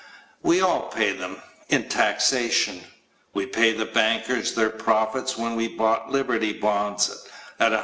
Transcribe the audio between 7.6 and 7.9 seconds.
$100.